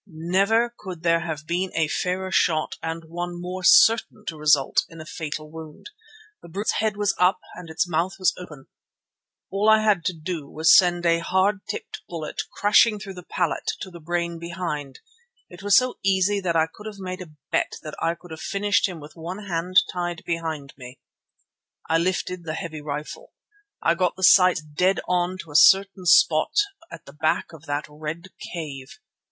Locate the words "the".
6.41-6.49, 13.13-13.21, 13.91-13.99, 22.43-22.55, 24.15-24.23, 27.05-27.13